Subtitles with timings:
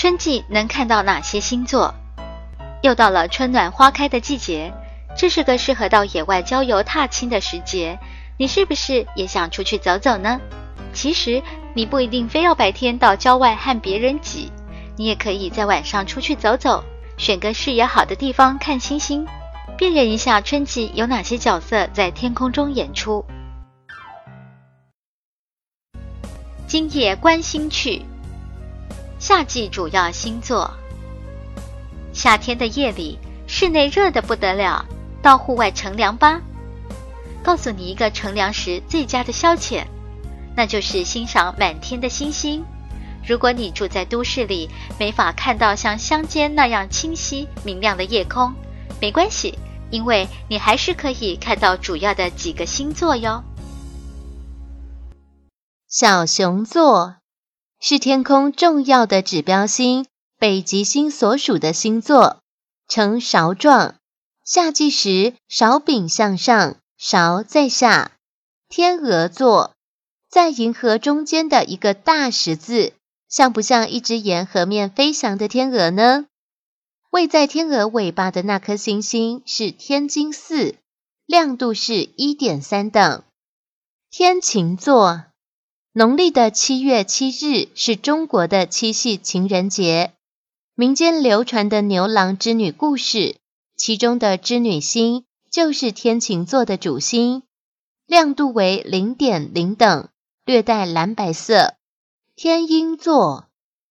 [0.00, 1.92] 春季能看到哪些星座？
[2.82, 4.72] 又到了春暖花开的季节，
[5.16, 7.98] 这是个适合到野外郊游踏青的时节。
[8.36, 10.40] 你是不是也想出去走走呢？
[10.92, 11.42] 其实
[11.74, 14.52] 你不一定非要白天到郊外和别人挤，
[14.96, 16.84] 你也可以在晚上出去走走，
[17.16, 19.26] 选个视野好的地方看星星，
[19.76, 23.24] 辨认一下春季有哪些角色在天空中演出。
[26.68, 28.00] 今夜观星去。
[29.28, 30.72] 夏季主要星座。
[32.14, 34.82] 夏天的夜里，室内热得不得了，
[35.20, 36.40] 到户外乘凉吧。
[37.42, 39.84] 告诉你一个乘凉时最佳的消遣，
[40.56, 42.64] 那就是欣赏满天的星星。
[43.22, 48.50] 如果你住在都市里，没法看到像乡间那样清晰明亮的夜空，
[48.98, 49.58] 没关系，
[49.90, 53.44] 因为你还是可以看到主要的几个星座哟。
[55.86, 57.16] 小熊座。
[57.80, 62.42] 是天空重要的指标星，北极星所属的星座，
[62.88, 63.94] 呈勺状。
[64.44, 68.12] 夏季时，勺柄向上，勺在下。
[68.68, 69.74] 天鹅座
[70.28, 72.94] 在银河中间的一个大十字，
[73.28, 76.26] 像不像一只沿河面飞翔的天鹅呢？
[77.10, 80.74] 位在天鹅尾巴的那颗星星是天津四，
[81.26, 83.22] 亮度是一点三等。
[84.10, 85.26] 天琴座。
[85.98, 90.12] 农历的七月七日是中国的七夕情人节。
[90.76, 93.34] 民间流传的牛郎织女故事，
[93.76, 97.42] 其中的织女星就是天琴座的主星，
[98.06, 100.08] 亮度为零点零等，
[100.44, 101.74] 略带蓝白色。
[102.36, 103.48] 天鹰座，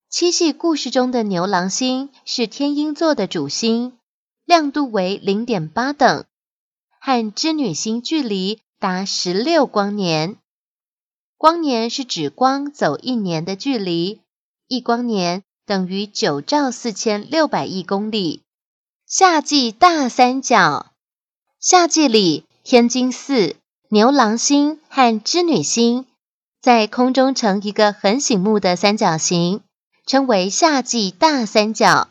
[0.10, 3.98] 七夕故事中的牛郎星是天鹰座的主星，
[4.46, 6.24] 亮度为零点八等，
[7.02, 10.38] 和织女星距离达十六光年。
[11.38, 14.22] 光年是指光走一年的距离，
[14.68, 18.42] 一光年等于九兆四千六百亿公里。
[19.06, 20.88] 夏季大三角，
[21.60, 23.56] 夏季里天津四、
[23.90, 26.08] 牛郎星和织女星
[26.60, 29.62] 在空中成一个很醒目的三角形，
[30.08, 32.10] 称为夏季大三角。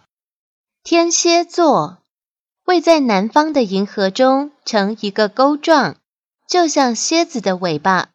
[0.84, 1.98] 天蝎座
[2.64, 5.96] 位在南方的银河中，呈一个钩状，
[6.48, 8.10] 就像蝎子的尾巴。